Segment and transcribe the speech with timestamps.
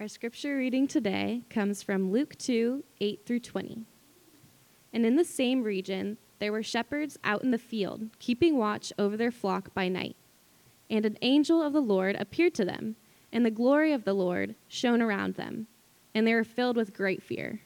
[0.00, 3.84] Our scripture reading today comes from Luke 2 8 through 20.
[4.92, 9.16] And in the same region, there were shepherds out in the field, keeping watch over
[9.16, 10.16] their flock by night.
[10.90, 12.96] And an angel of the Lord appeared to them,
[13.32, 15.68] and the glory of the Lord shone around them,
[16.12, 17.60] and they were filled with great fear.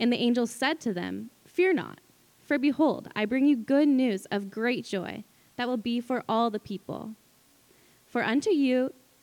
[0.00, 2.00] And the angel said to them, Fear not,
[2.42, 5.22] for behold, I bring you good news of great joy
[5.54, 7.14] that will be for all the people.
[8.04, 8.92] For unto you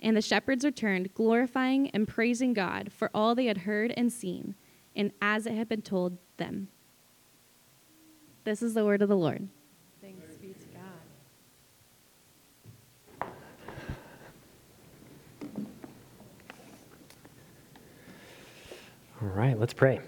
[0.00, 4.54] And the shepherds returned, glorifying and praising God for all they had heard and seen,
[4.94, 6.68] and as it had been told them.
[8.44, 9.48] This is the word of the Lord.
[10.00, 10.66] Thanks be to
[13.20, 13.30] God.
[19.20, 20.00] All right, let's pray.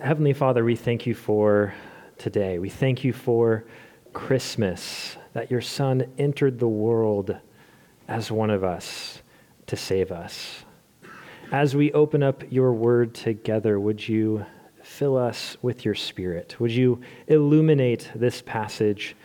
[0.00, 1.74] Heavenly Father, we thank you for
[2.16, 2.58] today.
[2.58, 3.64] We thank you for
[4.12, 7.36] Christmas, that your Son entered the world
[8.08, 9.22] as one of us
[9.66, 10.64] to save us.
[11.52, 14.44] As we open up your word together, would you
[14.82, 16.58] fill us with your spirit?
[16.60, 19.16] Would you illuminate this passage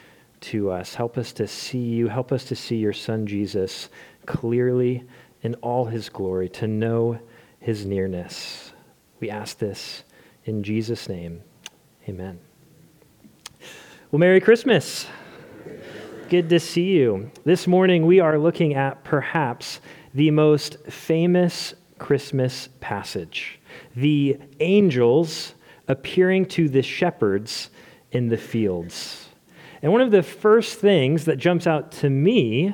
[0.42, 0.96] to us?
[0.96, 2.08] Help us to see you.
[2.08, 3.90] Help us to see your Son Jesus
[4.26, 5.04] clearly
[5.42, 7.20] in all his glory, to know
[7.60, 8.72] his nearness.
[9.20, 10.04] We ask this
[10.46, 11.42] in Jesus' name.
[12.08, 12.40] Amen.
[14.16, 15.08] Well, Merry Christmas.
[16.30, 17.32] Good to see you.
[17.44, 19.82] This morning, we are looking at perhaps
[20.14, 23.60] the most famous Christmas passage
[23.94, 25.54] the angels
[25.90, 27.72] appearing to the shepherds
[28.14, 29.28] in the fields.
[29.82, 32.74] And one of the first things that jumps out to me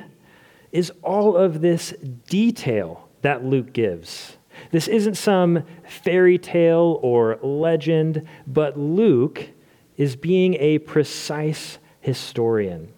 [0.70, 1.92] is all of this
[2.28, 4.36] detail that Luke gives.
[4.70, 9.48] This isn't some fairy tale or legend, but Luke
[9.96, 12.92] is being a precise historian.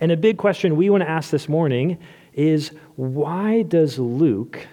[0.00, 1.98] And a big question we want to ask this morning
[2.34, 4.66] is why does Luke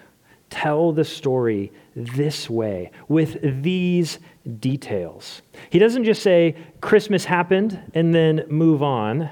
[0.50, 4.20] tell the story this way, with these
[4.60, 5.42] details?
[5.70, 9.30] He doesn't just say Christmas happened and then move on.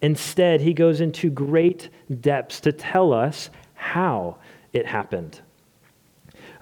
[0.00, 1.88] Instead, he goes into great
[2.20, 4.38] depths to tell us how
[4.72, 5.40] it happened.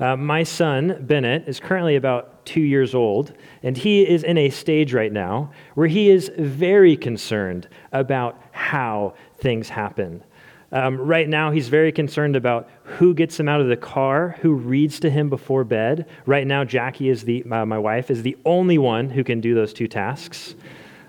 [0.01, 4.49] Uh, my son, Bennett, is currently about two years old, and he is in a
[4.49, 10.25] stage right now where he is very concerned about how things happen.
[10.73, 14.55] Um, right now, he's very concerned about who gets him out of the car, who
[14.55, 16.09] reads to him before bed.
[16.25, 19.55] Right now, Jackie is the uh, my wife is the only one who can do
[19.55, 20.55] those two tasks.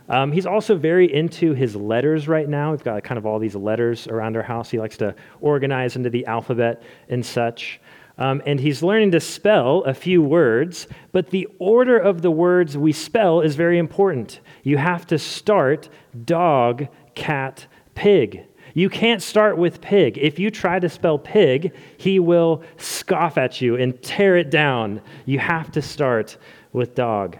[0.09, 2.71] Um, he's also very into his letters right now.
[2.71, 4.69] We've got kind of all these letters around our house.
[4.69, 7.79] He likes to organize into the alphabet and such.
[8.17, 12.77] Um, and he's learning to spell a few words, but the order of the words
[12.77, 14.41] we spell is very important.
[14.63, 15.89] You have to start
[16.25, 18.45] dog, cat, pig.
[18.73, 20.17] You can't start with pig.
[20.17, 25.01] If you try to spell pig, he will scoff at you and tear it down.
[25.25, 26.37] You have to start
[26.71, 27.37] with dog.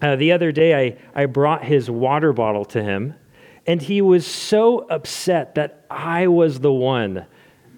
[0.00, 3.14] Uh, the other day, I, I brought his water bottle to him,
[3.66, 7.26] and he was so upset that I was the one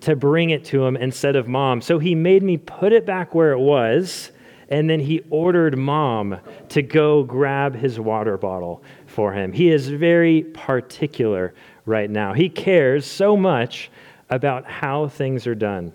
[0.05, 1.81] to bring it to him instead of mom.
[1.81, 4.31] So he made me put it back where it was,
[4.69, 6.39] and then he ordered mom
[6.71, 9.51] to go grab his water bottle for him.
[9.53, 11.55] He is very particular
[11.87, 12.35] right now.
[12.35, 13.91] He cares so much
[14.29, 15.93] about how things are done.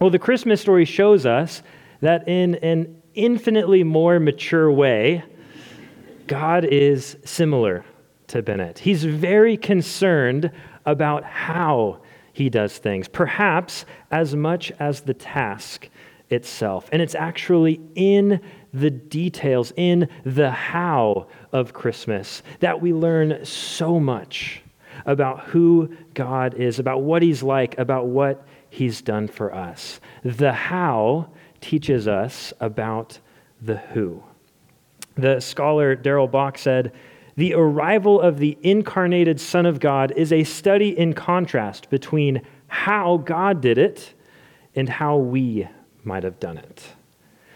[0.00, 1.62] Well, the Christmas story shows us
[2.00, 5.22] that in an infinitely more mature way,
[6.26, 7.84] God is similar
[8.28, 8.80] to Bennett.
[8.80, 10.50] He's very concerned
[10.84, 12.01] about how
[12.32, 15.88] he does things, perhaps as much as the task
[16.30, 16.88] itself.
[16.92, 18.40] And it's actually in
[18.72, 24.62] the details, in the how of Christmas, that we learn so much
[25.04, 30.00] about who God is, about what He's like, about what He's done for us.
[30.24, 31.28] The how
[31.60, 33.18] teaches us about
[33.60, 34.22] the who.
[35.16, 36.92] The scholar Darrell Bock said,
[37.36, 43.18] The arrival of the incarnated Son of God is a study in contrast between how
[43.18, 44.12] God did it
[44.74, 45.68] and how we
[46.04, 46.82] might have done it.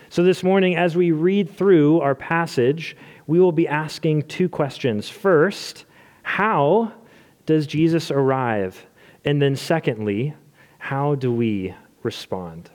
[0.09, 2.97] So, this morning, as we read through our passage,
[3.27, 5.09] we will be asking two questions.
[5.09, 5.85] First,
[6.23, 6.93] how
[7.45, 8.87] does Jesus arrive?
[9.25, 10.35] And then, secondly,
[10.79, 12.71] how do we respond?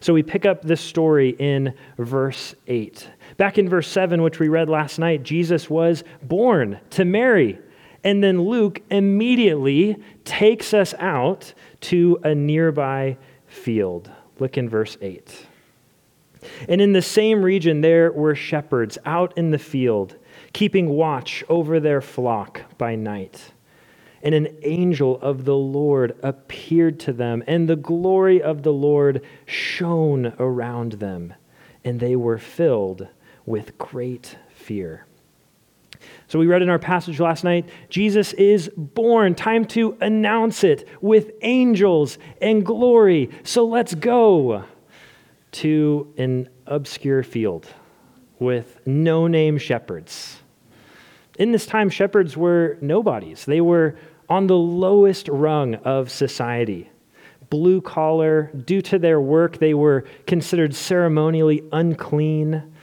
[0.00, 3.08] So we pick up this story in verse 8.
[3.38, 7.60] Back in verse 7, which we read last night, Jesus was born to Mary.
[8.02, 14.10] And then Luke immediately takes us out to a nearby field.
[14.40, 15.46] Look in verse 8.
[16.68, 20.16] And in the same region, there were shepherds out in the field,
[20.52, 23.52] keeping watch over their flock by night.
[24.20, 29.24] And an angel of the Lord appeared to them, and the glory of the Lord
[29.46, 31.34] shone around them,
[31.84, 33.06] and they were filled
[33.48, 35.06] with great fear.
[36.28, 39.34] So, we read in our passage last night Jesus is born.
[39.34, 43.30] Time to announce it with angels and glory.
[43.42, 44.64] So, let's go
[45.52, 47.66] to an obscure field
[48.38, 50.40] with no name shepherds.
[51.38, 53.44] In this time, shepherds were nobodies.
[53.44, 53.96] They were
[54.28, 56.90] on the lowest rung of society.
[57.48, 62.74] Blue collar, due to their work, they were considered ceremonially unclean.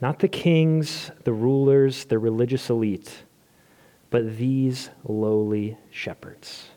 [0.00, 3.24] Not the kings, the rulers, the religious elite,
[4.10, 6.68] but these lowly shepherds.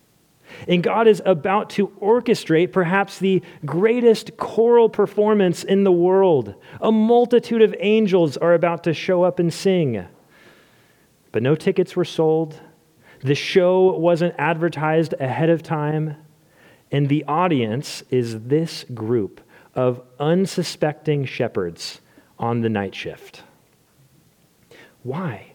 [0.67, 6.55] And God is about to orchestrate perhaps the greatest choral performance in the world.
[6.81, 10.05] A multitude of angels are about to show up and sing.
[11.31, 12.59] But no tickets were sold.
[13.21, 16.15] The show wasn't advertised ahead of time.
[16.91, 19.41] And the audience is this group
[19.75, 21.99] of unsuspecting shepherds
[22.39, 23.43] on the night shift.
[25.03, 25.53] Why?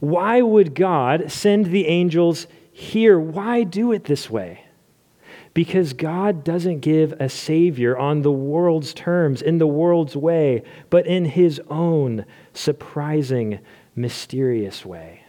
[0.00, 4.64] Why would God send the angels here, why do it this way?
[5.54, 11.06] Because God doesn't give a Savior on the world's terms, in the world's way, but
[11.06, 12.24] in His own
[12.54, 13.60] surprising,
[13.94, 15.24] mysterious way.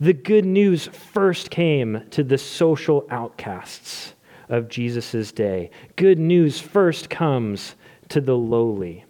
[0.00, 4.14] The good news first came to the social outcasts
[4.48, 5.70] of Jesus' day.
[5.94, 7.76] Good news first comes
[8.08, 9.04] to the lowly.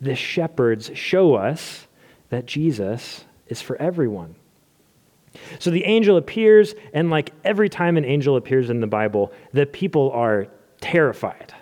[0.00, 1.86] The shepherds show us
[2.30, 4.34] that Jesus is for everyone.
[5.58, 9.66] So the angel appears, and like every time an angel appears in the Bible, the
[9.66, 10.48] people are
[10.80, 11.54] terrified.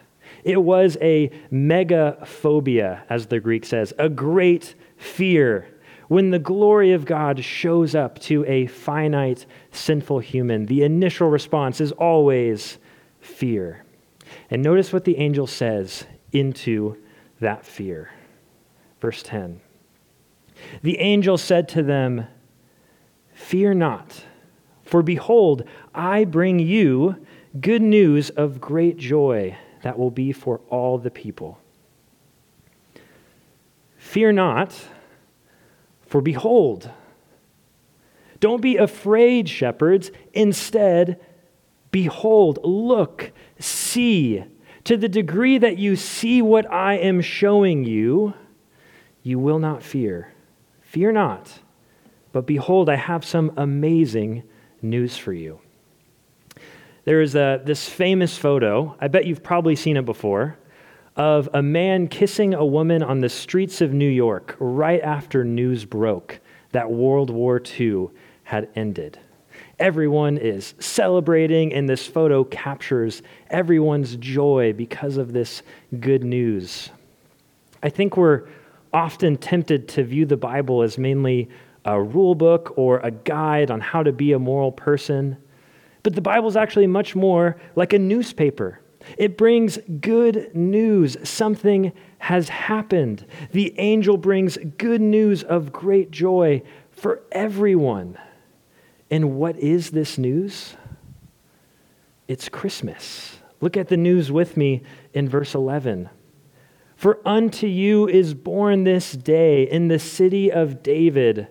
[0.44, 5.68] It was a megaphobia, as the Greek says, a great fear.
[6.08, 11.80] When the glory of God shows up to a finite, sinful human, the initial response
[11.80, 12.78] is always
[13.20, 13.84] fear.
[14.50, 16.98] And notice what the angel says into
[17.40, 18.10] that fear.
[19.04, 19.60] Verse 10
[20.80, 22.26] The angel said to them,
[23.34, 24.24] Fear not,
[24.82, 25.64] for behold,
[25.94, 27.16] I bring you
[27.60, 31.58] good news of great joy that will be for all the people.
[33.98, 34.74] Fear not,
[36.06, 36.88] for behold,
[38.40, 40.12] don't be afraid, shepherds.
[40.32, 41.20] Instead,
[41.90, 44.44] behold, look, see.
[44.84, 48.32] To the degree that you see what I am showing you,
[49.24, 50.32] you will not fear.
[50.82, 51.50] Fear not.
[52.30, 54.44] But behold, I have some amazing
[54.80, 55.58] news for you.
[57.04, 60.58] There is a, this famous photo, I bet you've probably seen it before,
[61.16, 65.84] of a man kissing a woman on the streets of New York right after news
[65.84, 66.40] broke
[66.72, 68.08] that World War II
[68.42, 69.18] had ended.
[69.78, 75.62] Everyone is celebrating, and this photo captures everyone's joy because of this
[76.00, 76.90] good news.
[77.82, 78.48] I think we're
[78.94, 81.50] often tempted to view the Bible as mainly
[81.84, 85.36] a rule book or a guide on how to be a moral person.
[86.02, 88.80] But the Bible is actually much more like a newspaper.
[89.18, 91.16] It brings good news.
[91.28, 93.26] Something has happened.
[93.52, 98.16] The angel brings good news of great joy for everyone.
[99.10, 100.76] And what is this news?
[102.28, 103.36] It's Christmas.
[103.60, 104.82] Look at the news with me
[105.12, 106.08] in verse 11.
[107.04, 111.48] For unto you is born this day in the city of David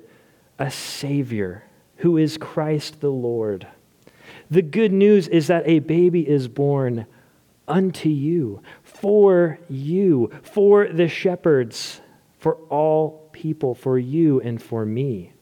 [0.57, 1.63] a Savior
[1.97, 3.67] who is Christ the Lord.
[4.49, 7.05] The good news is that a baby is born
[7.67, 12.01] unto you, for you, for the shepherds,
[12.39, 15.33] for all people, for you and for me.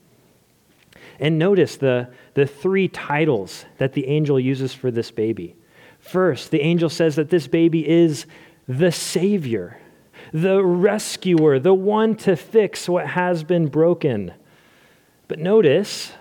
[1.22, 5.56] And notice the, the three titles that the angel uses for this baby.
[6.02, 8.26] First, the angel says that this baby is
[8.68, 9.78] the Savior,
[10.34, 14.34] the rescuer, the one to fix what has been broken.
[15.28, 16.14] But notice,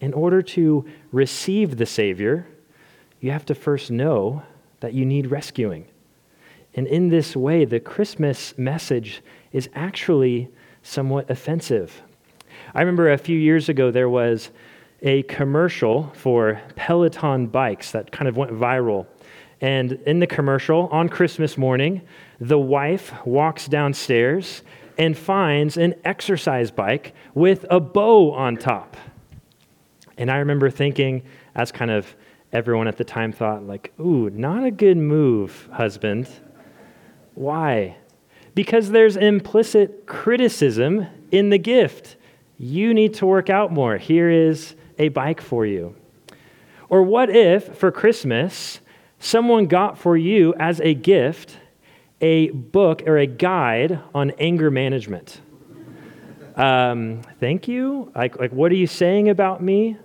[0.00, 2.46] in order to receive the Savior,
[3.20, 4.42] you have to first know
[4.80, 5.86] that you need rescuing.
[6.74, 10.48] And in this way, the Christmas message is actually
[10.82, 12.02] somewhat offensive.
[12.74, 14.50] I remember a few years ago there was
[15.02, 19.06] a commercial for Peloton bikes that kind of went viral.
[19.60, 22.02] And in the commercial, on Christmas morning,
[22.40, 24.62] the wife walks downstairs
[24.96, 28.96] and finds an exercise bike with a bow on top.
[30.16, 31.22] And I remember thinking,
[31.54, 32.14] as kind of
[32.52, 36.28] everyone at the time thought, like, ooh, not a good move, husband.
[37.34, 37.96] Why?
[38.54, 42.16] Because there's implicit criticism in the gift.
[42.58, 43.96] You need to work out more.
[43.96, 45.94] Here is a bike for you.
[46.88, 48.80] Or what if, for Christmas,
[49.20, 51.58] someone got for you as a gift
[52.20, 55.40] a book or a guide on anger management?
[56.56, 58.12] Um, thank you.
[58.14, 59.96] Like, like, what are you saying about me?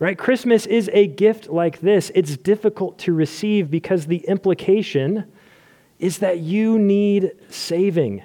[0.00, 0.18] Right?
[0.18, 2.10] Christmas is a gift like this.
[2.14, 5.30] It's difficult to receive because the implication
[5.98, 8.22] is that you need saving.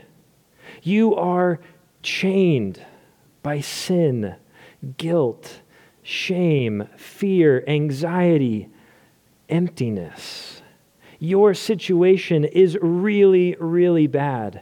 [0.81, 1.59] You are
[2.01, 2.83] chained
[3.43, 4.35] by sin,
[4.97, 5.61] guilt,
[6.01, 8.69] shame, fear, anxiety,
[9.49, 10.61] emptiness.
[11.19, 14.61] Your situation is really, really bad,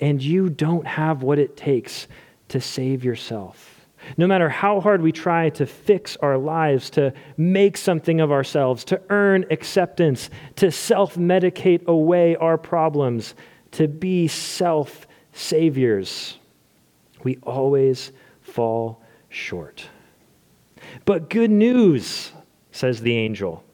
[0.00, 2.06] and you don't have what it takes
[2.48, 3.76] to save yourself.
[4.16, 8.84] No matter how hard we try to fix our lives, to make something of ourselves,
[8.84, 13.34] to earn acceptance, to self medicate away our problems,
[13.72, 16.38] to be self saviors,
[17.24, 19.88] we always fall short.
[21.04, 22.32] But good news,
[22.70, 23.64] says the angel.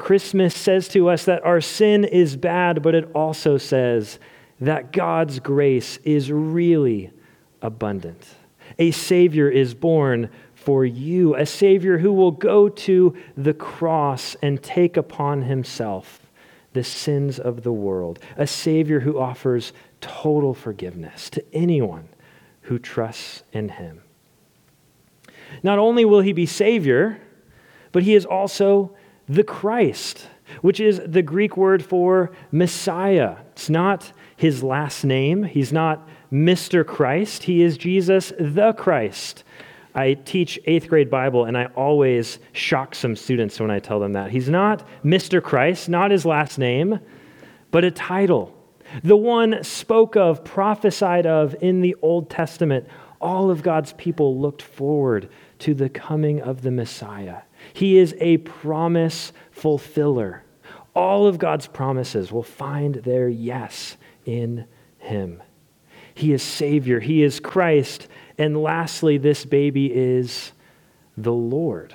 [0.00, 4.18] Christmas says to us that our sin is bad, but it also says
[4.58, 7.12] that God's grace is really
[7.62, 8.26] abundant
[8.78, 14.62] a Savior is born for you, a Savior who will go to the cross and
[14.62, 16.20] take upon himself
[16.72, 22.08] the sins of the world, a Savior who offers total forgiveness to anyone
[22.62, 24.02] who trusts in him.
[25.62, 27.20] Not only will he be Savior,
[27.92, 28.96] but he is also
[29.30, 30.26] the Christ,
[30.60, 33.36] which is the Greek word for Messiah.
[33.52, 36.84] It's not his last name, he's not Mr.
[36.86, 37.44] Christ.
[37.44, 39.44] He is Jesus the Christ.
[39.94, 44.12] I teach eighth grade Bible, and I always shock some students when I tell them
[44.12, 44.30] that.
[44.30, 45.42] He's not Mr.
[45.42, 47.00] Christ, not his last name,
[47.70, 48.56] but a title.
[49.02, 52.86] The one spoke of, prophesied of in the Old Testament.
[53.20, 55.28] All of God's people looked forward
[55.60, 57.42] to the coming of the Messiah.
[57.72, 60.44] He is a promise fulfiller.
[60.94, 64.66] All of God's promises will find their yes in
[64.98, 65.42] him.
[66.14, 68.08] He is Savior, He is Christ.
[68.36, 70.52] And lastly, this baby is
[71.16, 71.94] the Lord.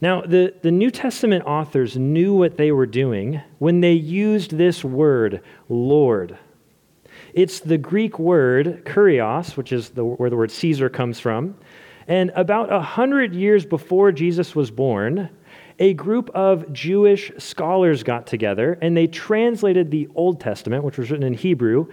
[0.00, 4.82] Now, the, the New Testament authors knew what they were doing when they used this
[4.82, 6.38] word, Lord.
[7.34, 11.56] It's the Greek word kurios, which is the, where the word Caesar comes from.
[12.08, 15.30] And about a hundred years before Jesus was born,
[15.78, 21.10] a group of Jewish scholars got together and they translated the Old Testament, which was
[21.10, 21.86] written in Hebrew,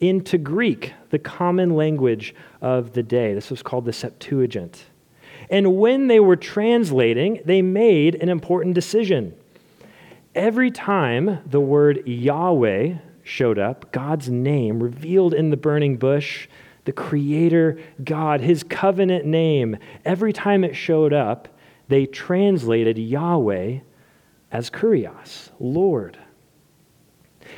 [0.00, 3.34] into Greek, the common language of the day.
[3.34, 4.84] This was called the Septuagint.
[5.50, 9.34] And when they were translating, they made an important decision.
[10.34, 16.48] Every time the word Yahweh showed up, God's name revealed in the burning bush,
[16.84, 21.48] the Creator God, His covenant name, every time it showed up,
[21.88, 23.80] they translated Yahweh
[24.50, 26.18] as Kurios, Lord.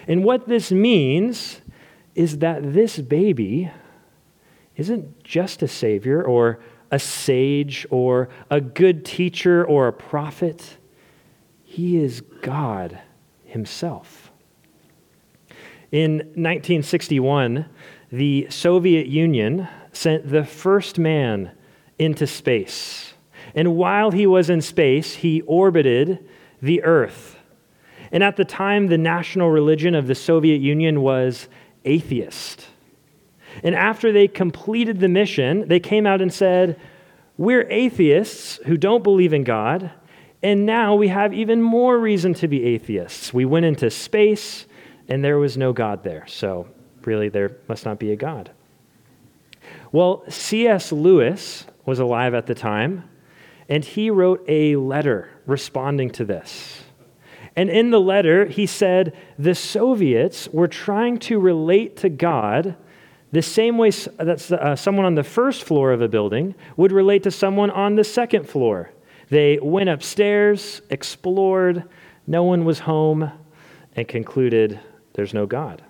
[0.09, 1.61] And what this means
[2.15, 3.71] is that this baby
[4.77, 10.77] isn't just a savior or a sage or a good teacher or a prophet.
[11.65, 12.99] He is God
[13.45, 14.31] Himself.
[15.93, 17.67] In 1961,
[18.11, 21.51] the Soviet Union sent the first man
[21.99, 23.15] into space.
[23.55, 26.27] And while he was in space, he orbited
[26.61, 27.37] the Earth.
[28.13, 31.49] And at the time, the national religion of the Soviet Union was
[31.85, 32.67] atheist.
[33.63, 36.79] And after they completed the mission, they came out and said,
[37.37, 39.91] We're atheists who don't believe in God,
[40.43, 43.33] and now we have even more reason to be atheists.
[43.33, 44.67] We went into space,
[45.09, 46.27] and there was no God there.
[46.27, 46.69] So,
[47.07, 48.51] really, there must not be a God.
[49.93, 50.93] Well, C.S.
[50.93, 53.09] Lewis was alive at the time,
[53.69, 56.83] and he wrote a letter responding to this.
[57.55, 62.77] And in the letter, he said the Soviets were trying to relate to God
[63.33, 67.23] the same way that uh, someone on the first floor of a building would relate
[67.25, 68.91] to someone on the second floor.
[69.31, 71.85] They went upstairs, explored,
[72.27, 73.31] no one was home,
[73.97, 74.79] and concluded
[75.15, 75.83] there's no God.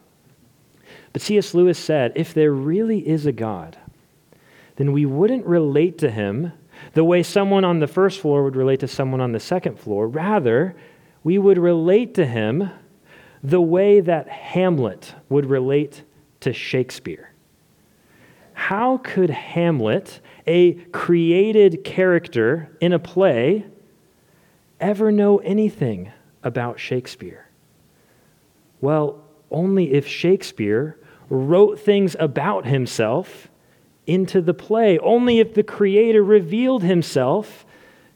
[1.16, 1.54] But C.S.
[1.54, 3.78] Lewis said if there really is a God,
[4.76, 6.52] then we wouldn't relate to him
[6.92, 10.08] the way someone on the first floor would relate to someone on the second floor.
[10.08, 10.76] Rather,
[11.24, 12.68] we would relate to him
[13.42, 16.02] the way that Hamlet would relate
[16.40, 17.32] to Shakespeare.
[18.52, 23.64] How could Hamlet, a created character in a play,
[24.80, 27.48] ever know anything about Shakespeare?
[28.82, 33.48] Well, only if Shakespeare wrote things about himself
[34.06, 37.66] into the play, only if the creator revealed himself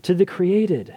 [0.03, 0.95] to the created.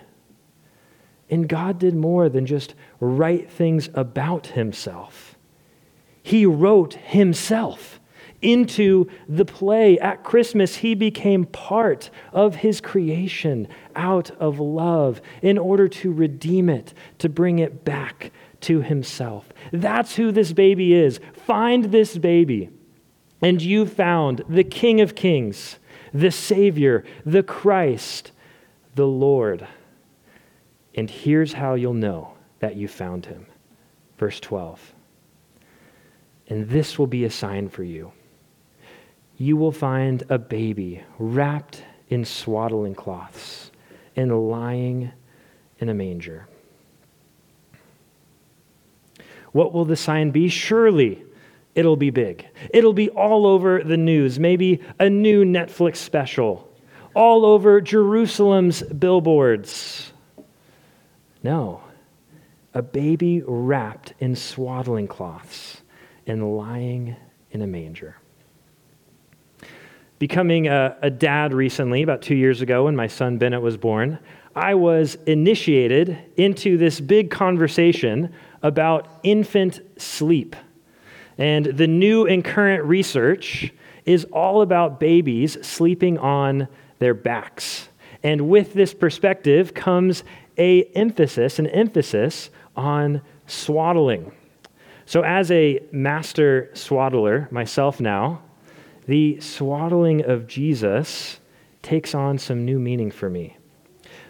[1.29, 5.37] And God did more than just write things about himself.
[6.21, 7.99] He wrote himself
[8.41, 9.97] into the play.
[9.99, 16.69] At Christmas, he became part of his creation out of love in order to redeem
[16.69, 18.31] it, to bring it back
[18.63, 19.49] to himself.
[19.71, 21.19] That's who this baby is.
[21.33, 22.69] Find this baby,
[23.41, 25.77] and you found the King of Kings,
[26.13, 28.31] the Savior, the Christ,
[28.95, 29.67] the Lord.
[30.95, 33.45] And here's how you'll know that you found him.
[34.17, 34.93] Verse 12.
[36.47, 38.11] And this will be a sign for you.
[39.37, 43.71] You will find a baby wrapped in swaddling cloths
[44.15, 45.11] and lying
[45.79, 46.47] in a manger.
[49.53, 50.49] What will the sign be?
[50.49, 51.23] Surely
[51.75, 52.45] it'll be big.
[52.71, 56.69] It'll be all over the news, maybe a new Netflix special,
[57.15, 60.11] all over Jerusalem's billboards.
[61.43, 61.81] No,
[62.73, 65.81] a baby wrapped in swaddling cloths
[66.25, 67.15] and lying
[67.51, 68.17] in a manger.
[70.19, 74.19] Becoming a, a, dad recently, about two years ago, when my son Bennett was born,
[74.55, 78.33] I was initiated into this big conversation
[78.63, 80.55] about infant sleep.
[81.37, 83.71] And the new and current research
[84.05, 86.67] is all about babies sleeping on
[86.99, 87.89] their backs.
[88.23, 90.23] And with this perspective comes
[90.57, 94.31] a emphasis, an emphasis on swaddling.
[95.05, 98.41] So as a master swaddler myself now,
[99.05, 101.39] the swaddling of Jesus
[101.81, 103.57] takes on some new meaning for me.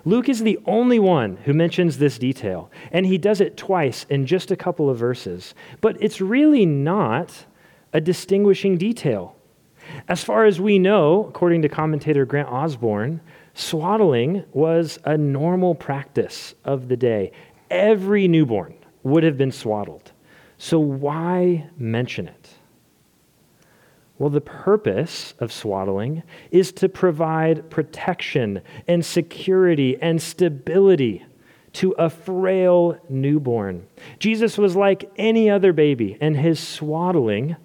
[0.06, 4.26] Luke is the only one who mentions this detail, and he does it twice in
[4.26, 5.56] just a couple of verses.
[5.80, 7.46] But it's really not
[7.94, 9.36] a distinguishing detail.
[10.08, 13.22] As far as we know, according to commentator Grant Osborne,
[13.54, 17.32] Swaddling was a normal practice of the day.
[17.70, 20.12] Every newborn would have been swaddled.
[20.58, 22.53] So why mention it?
[24.20, 31.26] Well, the purpose of swaddling is to provide protection and security and stability
[31.74, 33.88] to a frail newborn.
[34.20, 37.56] Jesus was like any other baby, and his swaddling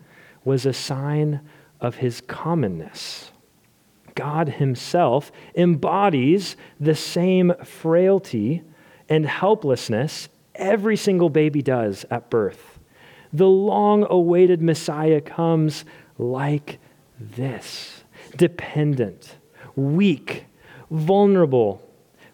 [0.44, 1.40] was a sign
[1.80, 3.30] of his commonness.
[4.14, 8.64] God Himself embodies the same frailty
[9.08, 12.80] and helplessness every single baby does at birth.
[13.32, 15.84] The long awaited Messiah comes
[16.18, 16.78] like
[17.18, 18.04] this
[18.36, 19.36] dependent,
[19.76, 20.44] weak,
[20.90, 21.82] vulnerable,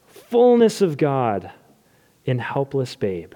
[0.06, 1.50] fullness of God
[2.24, 3.34] in helpless babe.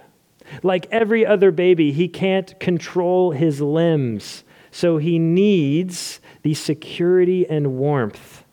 [0.63, 7.77] Like every other baby, he can't control his limbs, so he needs the security and
[7.77, 8.45] warmth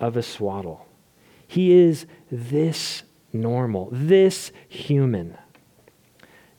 [0.00, 0.86] of a swaddle.
[1.46, 5.36] He is this normal, this human,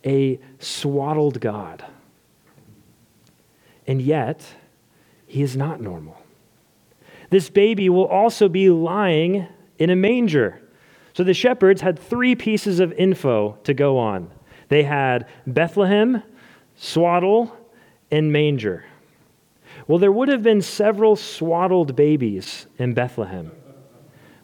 [0.05, 1.85] a swaddled God.
[3.85, 4.45] And yet,
[5.29, 6.17] he is not normal.
[7.29, 10.59] This baby will also be lying in a manger.
[11.13, 14.31] So the shepherds had three pieces of info to go on
[14.69, 16.21] they had Bethlehem,
[16.75, 17.57] swaddle,
[18.11, 18.85] and manger.
[19.87, 23.51] Well, there would have been several swaddled babies in Bethlehem,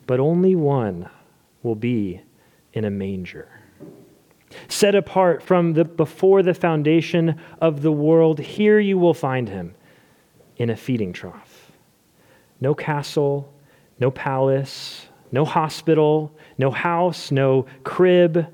[0.08, 1.10] but only one
[1.62, 2.22] will be
[2.74, 3.48] in a manger.
[4.68, 9.76] Set apart from the before the foundation of the world, here you will find him
[10.58, 11.72] in a feeding trough.
[12.62, 13.54] No castle,
[14.00, 18.48] no palace, no hospital, no house, no crib,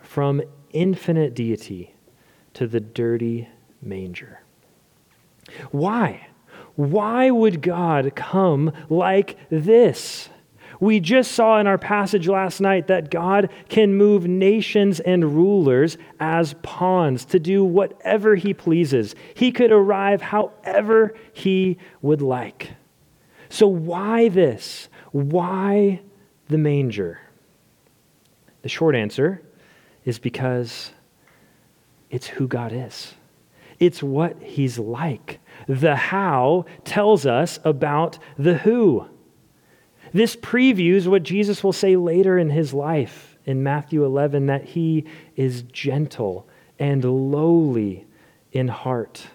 [0.00, 1.94] from infinite deity
[2.54, 3.48] to the dirty
[3.82, 4.40] manger.
[5.70, 6.28] Why?
[6.76, 10.28] Why would God come like this?
[10.80, 15.96] We just saw in our passage last night that God can move nations and rulers
[16.20, 19.14] as pawns to do whatever he pleases.
[19.34, 22.70] He could arrive however he would like.
[23.48, 24.88] So, why this?
[25.12, 26.00] Why
[26.48, 27.20] the manger?
[28.62, 29.42] The short answer
[30.04, 30.90] is because
[32.10, 33.14] it's who God is.
[33.78, 35.40] It's what he's like.
[35.68, 39.06] The how tells us about the who.
[40.14, 45.06] This previews what Jesus will say later in his life in Matthew 11 that he
[45.34, 46.48] is gentle
[46.78, 48.06] and lowly
[48.52, 49.26] in heart.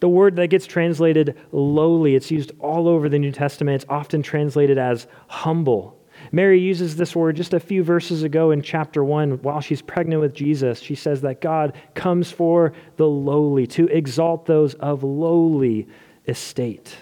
[0.00, 3.82] The word that gets translated lowly, it's used all over the New Testament.
[3.82, 6.00] It's often translated as humble.
[6.32, 10.22] Mary uses this word just a few verses ago in chapter 1 while she's pregnant
[10.22, 10.80] with Jesus.
[10.80, 15.88] She says that God comes for the lowly, to exalt those of lowly
[16.26, 16.96] estate.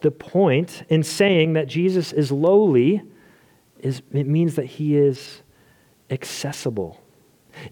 [0.00, 3.02] The point in saying that Jesus is lowly
[3.80, 5.42] is it means that he is
[6.10, 7.00] accessible.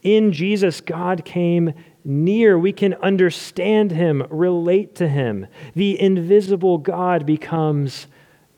[0.02, 1.72] In Jesus, God came
[2.04, 2.58] near.
[2.58, 5.46] We can understand him, relate to him.
[5.74, 8.06] The invisible God becomes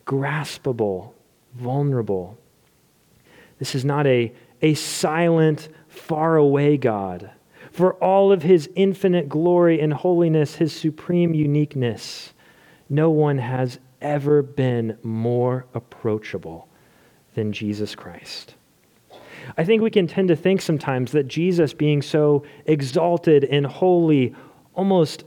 [0.05, 1.13] graspable,
[1.55, 2.37] vulnerable.
[3.59, 7.31] This is not a, a silent, far away God.
[7.71, 12.33] For all of his infinite glory and holiness, his supreme uniqueness,
[12.89, 16.67] no one has ever been more approachable
[17.35, 18.55] than Jesus Christ.
[19.57, 24.35] I think we can tend to think sometimes that Jesus, being so exalted and holy,
[24.73, 25.25] almost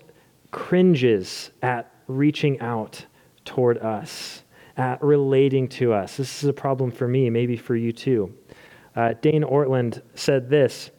[0.50, 3.04] cringes at reaching out
[3.44, 4.42] toward us,
[4.76, 6.16] at relating to us.
[6.16, 8.34] This is a problem for me, maybe for you too.
[8.94, 10.90] Uh, Dane Ortlund said this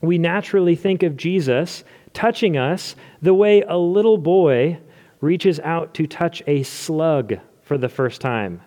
[0.00, 4.78] We naturally think of Jesus touching us the way a little boy
[5.20, 8.60] reaches out to touch a slug for the first time.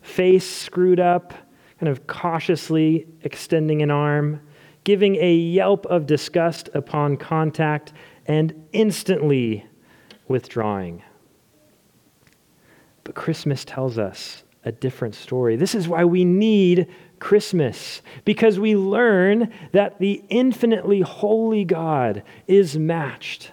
[0.00, 1.32] Face screwed up,
[1.80, 4.40] kind of cautiously extending an arm,
[4.84, 7.92] giving a yelp of disgust upon contact,
[8.26, 9.66] and instantly
[10.28, 11.02] withdrawing.
[13.04, 15.56] But Christmas tells us a different story.
[15.56, 16.86] This is why we need
[17.18, 23.52] Christmas, because we learn that the infinitely holy God is matched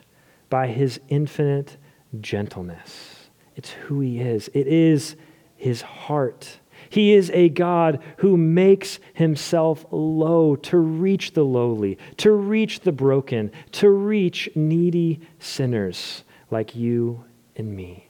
[0.49, 1.77] by his infinite
[2.19, 3.29] gentleness.
[3.55, 5.15] It's who he is, it is
[5.55, 6.59] his heart.
[6.89, 12.91] He is a God who makes himself low to reach the lowly, to reach the
[12.91, 17.23] broken, to reach needy sinners like you
[17.55, 18.07] and me.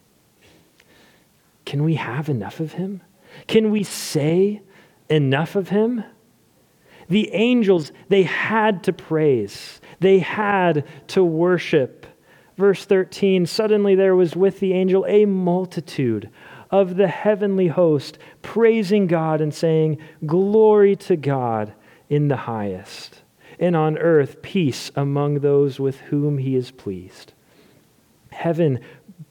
[1.66, 3.02] Can we have enough of him?
[3.48, 4.62] Can we say
[5.10, 6.04] enough of him?
[7.10, 12.06] The angels, they had to praise, they had to worship.
[12.60, 16.30] Verse 13 Suddenly there was with the angel a multitude
[16.70, 21.74] of the heavenly host, praising God and saying, Glory to God
[22.10, 23.22] in the highest,
[23.62, 27.32] and on earth peace among those with whom he is pleased.
[28.32, 28.82] Heaven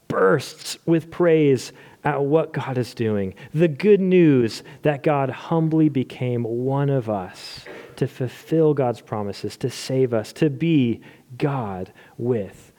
[0.07, 1.71] bursts with praise
[2.03, 3.35] at what God is doing.
[3.53, 7.63] The good news that God humbly became one of us
[7.97, 11.01] to fulfill God's promises, to save us, to be
[11.37, 12.71] God with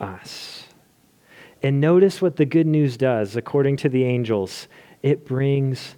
[0.00, 0.64] us.
[1.62, 4.68] And notice what the good news does, according to the angels
[5.02, 5.94] it brings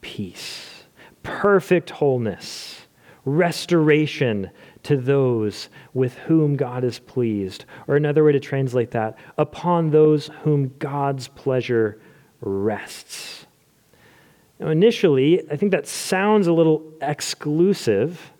[0.00, 0.84] peace,
[1.22, 2.86] perfect wholeness,
[3.24, 4.50] restoration
[4.82, 7.64] to those with whom God is pleased.
[7.88, 11.98] Or another way to translate that, upon those whom God's pleasure
[12.40, 13.46] rests.
[14.60, 18.32] Now, initially, I think that sounds a little exclusive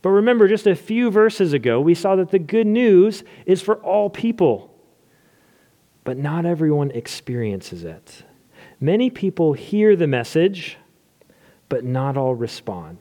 [0.00, 3.76] but remember, just a few verses ago, we saw that the good news is for
[3.76, 4.74] all people.
[6.04, 8.22] But not everyone experiences it.
[8.80, 10.78] Many people hear the message,
[11.68, 12.98] but not all respond.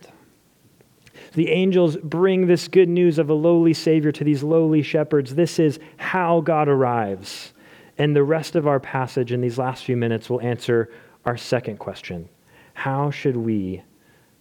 [1.34, 5.36] The angels bring this good news of a lowly Savior to these lowly shepherds.
[5.36, 7.54] This is how God arrives.
[8.00, 10.92] And the rest of our passage in these last few minutes will answer
[11.26, 12.30] our second question
[12.74, 13.84] How should we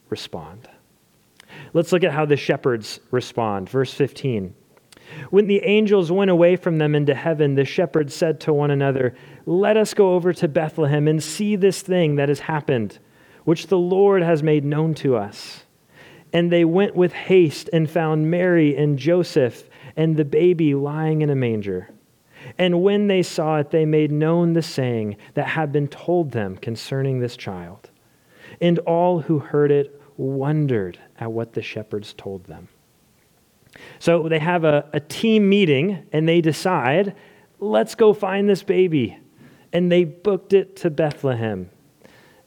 [0.09, 0.69] respond?
[1.77, 3.69] Let's look at how the shepherds respond.
[3.69, 4.55] Verse 15.
[5.29, 9.15] When the angels went away from them into heaven, the shepherds said to one another,
[9.45, 12.99] Let us go over to Bethlehem and see this thing that has happened,
[13.45, 15.65] which the Lord has made known to us.
[16.33, 21.29] And they went with haste and found Mary and Joseph and the baby lying in
[21.29, 21.91] a manger.
[22.57, 26.57] And when they saw it, they made known the saying that had been told them
[26.57, 27.91] concerning this child.
[28.63, 32.69] And all who heard it wondered at what the shepherds told them.
[33.99, 37.15] So they have a, a team meeting and they decide
[37.59, 39.19] let's go find this baby.
[39.73, 41.71] And they booked it to Bethlehem.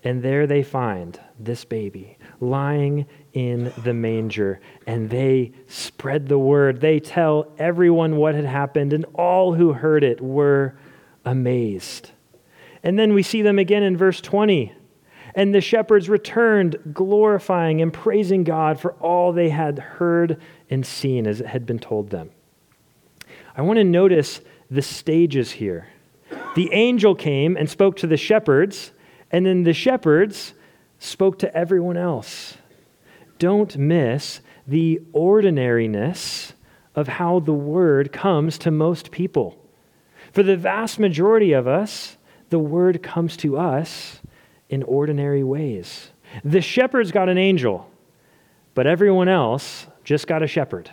[0.03, 4.61] And there they find this baby lying in the manger.
[4.87, 6.79] And they spread the word.
[6.79, 10.77] They tell everyone what had happened, and all who heard it were
[11.25, 12.11] amazed.
[12.81, 14.73] And then we see them again in verse 20.
[15.39, 21.25] And the shepherds returned, glorifying and praising God for all they had heard and seen
[21.25, 22.31] as it had been told them.
[23.55, 25.87] I want to notice the stages here.
[26.55, 28.91] The angel came and spoke to the shepherds,
[29.31, 30.55] and then the shepherds
[30.99, 32.57] spoke to everyone else.
[33.37, 36.51] Don't miss the ordinariness
[36.95, 39.57] of how the word comes to most people.
[40.33, 42.17] For the vast majority of us,
[42.49, 44.18] the word comes to us
[44.69, 46.11] in ordinary ways.
[46.43, 47.89] The shepherds got an angel,
[48.75, 50.89] but everyone else just got a shepherd.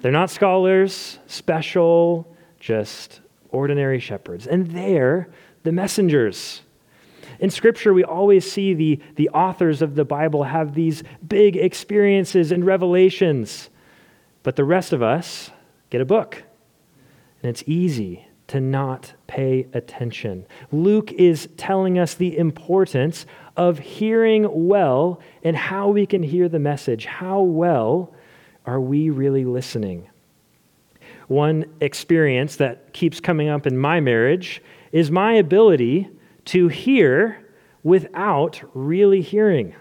[0.00, 4.46] They're not scholars, special, just ordinary shepherds.
[4.48, 5.30] And they're
[5.62, 6.62] the messengers.
[7.38, 12.50] In Scripture, we always see the, the authors of the Bible have these big experiences
[12.50, 13.70] and revelations,
[14.42, 15.50] but the rest of us
[15.90, 16.42] get a book.
[17.42, 20.46] And it's easy to not pay attention.
[20.70, 23.26] Luke is telling us the importance
[23.56, 27.06] of hearing well and how we can hear the message.
[27.06, 28.14] How well
[28.66, 30.08] are we really listening?
[31.28, 36.10] One experience that keeps coming up in my marriage is my ability
[36.46, 37.48] to hear
[37.82, 39.74] without really hearing.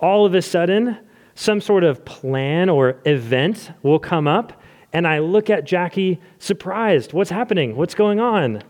[0.00, 0.98] All of a sudden,
[1.34, 4.62] some sort of plan or event will come up,
[4.94, 7.12] and I look at Jackie surprised.
[7.12, 7.74] What's happening?
[7.74, 8.62] What's going on?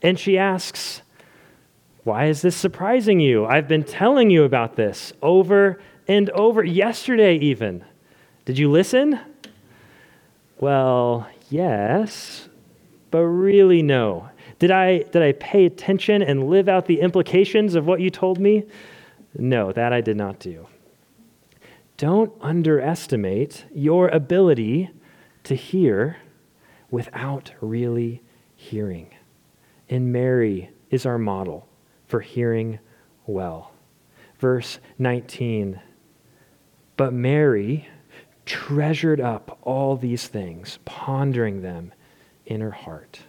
[0.00, 1.02] And she asks,
[2.04, 3.44] Why is this surprising you?
[3.44, 7.84] I've been telling you about this over and over, yesterday even.
[8.44, 9.18] Did you listen?
[10.58, 12.48] Well, yes,
[13.10, 14.28] but really, no.
[14.60, 18.38] Did I, did I pay attention and live out the implications of what you told
[18.38, 18.64] me?
[19.36, 20.68] No, that I did not do.
[21.96, 24.90] Don't underestimate your ability
[25.44, 26.18] to hear
[26.90, 28.22] without really
[28.54, 29.10] hearing.
[29.88, 31.68] And Mary is our model
[32.06, 32.78] for hearing
[33.26, 33.72] well.
[34.38, 35.80] Verse 19
[36.96, 37.88] But Mary
[38.44, 41.92] treasured up all these things, pondering them
[42.46, 43.20] in her heart.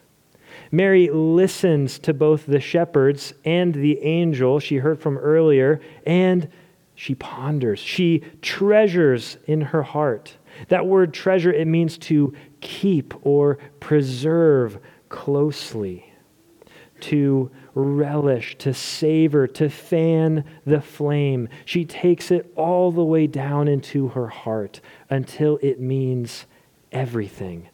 [0.70, 6.48] Mary listens to both the shepherds and the angel she heard from earlier, and
[6.94, 7.78] she ponders.
[7.78, 10.36] She treasures in her heart.
[10.68, 16.12] That word treasure, it means to keep or preserve closely,
[17.00, 21.48] to relish, to savor, to fan the flame.
[21.64, 26.46] She takes it all the way down into her heart until it means
[26.92, 27.68] everything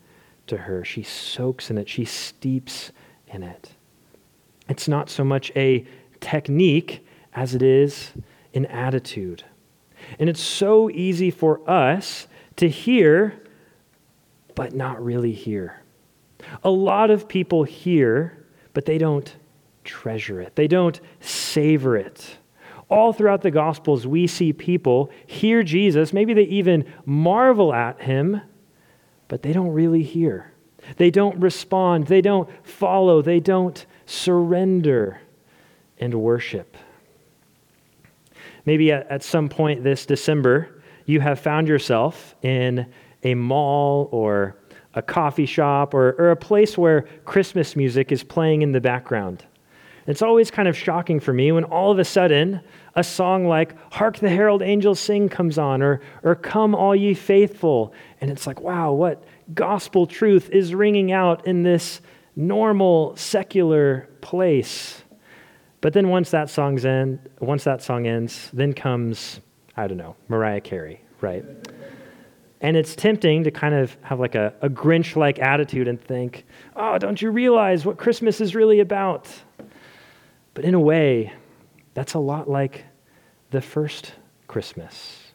[0.47, 0.85] to her.
[0.85, 2.93] She soaks in it, she steeps
[3.29, 3.71] in it.
[4.69, 5.85] It's not so much a
[6.21, 8.13] technique as it is
[8.55, 9.45] an attitude.
[10.19, 12.27] And it's so easy for us
[12.61, 13.41] to hear,
[14.55, 15.83] but not really hear.
[16.63, 18.45] A lot of people hear,
[18.75, 19.35] but they don't
[19.83, 22.37] treasure it, they don't savor it.
[22.91, 26.13] All throughout the Gospels, we see people hear Jesus.
[26.13, 28.43] Maybe they even marvel at him,
[29.29, 30.53] but they don't really hear.
[30.97, 32.09] They don't respond.
[32.09, 33.23] They don't follow.
[33.23, 35.21] They don't surrender
[35.99, 36.77] and worship.
[38.67, 40.80] Maybe at, at some point this December,
[41.11, 42.87] you have found yourself in
[43.23, 44.57] a mall or
[44.95, 49.45] a coffee shop or, or a place where Christmas music is playing in the background.
[50.07, 52.61] It's always kind of shocking for me when all of a sudden
[52.95, 57.15] a song like Hark the Herald Angels Sing comes on or, or Come All Ye
[57.15, 57.93] Faithful.
[58.21, 59.23] And it's like, wow, what
[59.55, 62.01] gospel truth is ringing out in this
[62.35, 65.03] normal, secular place.
[65.81, 69.41] But then once that song's end, once that song ends, then comes,
[69.81, 71.43] I don't know, Mariah Carey, right?
[72.61, 76.45] And it's tempting to kind of have like a, a Grinch like attitude and think,
[76.77, 79.27] oh, don't you realize what Christmas is really about?
[80.53, 81.33] But in a way,
[81.95, 82.85] that's a lot like
[83.53, 84.13] the first
[84.49, 85.33] Christmas.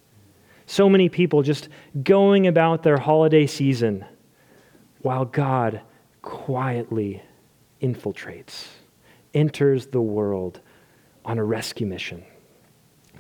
[0.68, 1.70] So many people just
[2.04, 4.06] going about their holiday season
[5.02, 5.82] while God
[6.22, 7.24] quietly
[7.82, 8.68] infiltrates,
[9.34, 10.62] enters the world
[11.24, 12.24] on a rescue mission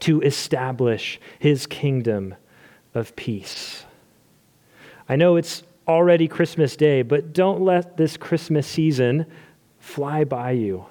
[0.01, 2.35] to establish his kingdom
[2.93, 3.85] of peace.
[5.07, 9.25] I know it's already Christmas Day, but don't let this Christmas season
[9.79, 10.85] fly by you.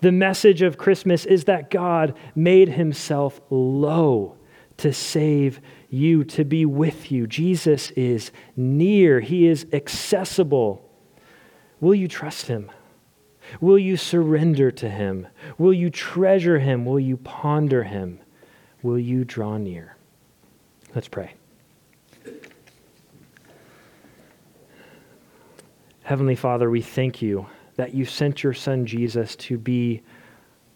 [0.00, 4.36] The message of Christmas is that God made himself low
[4.78, 7.26] to save you, to be with you.
[7.26, 10.84] Jesus is near, he is accessible.
[11.80, 12.70] Will you trust him?
[13.60, 15.26] Will you surrender to him?
[15.56, 16.84] Will you treasure him?
[16.84, 18.20] Will you ponder him?
[18.82, 19.96] Will you draw near?
[20.94, 21.34] Let's pray.
[26.02, 30.02] Heavenly Father, we thank you that you sent your Son Jesus to be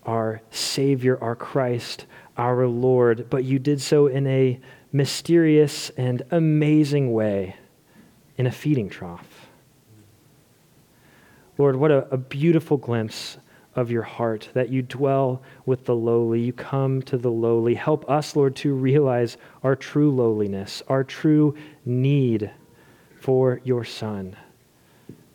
[0.04, 4.60] our Savior, our Christ, our Lord, but you did so in a
[4.92, 7.56] mysterious and amazing way
[8.36, 9.48] in a feeding trough.
[11.58, 13.38] Lord, what a, a, beautiful glimpse
[13.74, 16.40] of your heart that you dwell with the lowly.
[16.40, 17.74] You come to the lowly.
[17.74, 21.54] Help us, Lord, to realize our true lowliness, our true
[21.84, 22.50] need
[23.20, 24.36] for your Son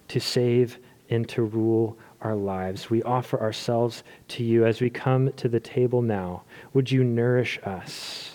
[0.09, 2.89] to save and to rule our lives.
[2.89, 6.43] We offer ourselves to you as we come to the table now.
[6.73, 8.31] Would you nourish us?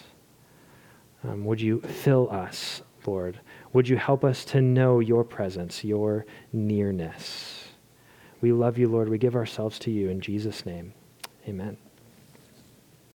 [1.24, 3.40] Um, would you fill us, Lord?
[3.72, 7.61] Would you help us to know your presence, your nearness?
[8.42, 9.08] We love you, Lord.
[9.08, 10.92] We give ourselves to you in Jesus' name.
[11.48, 11.78] Amen.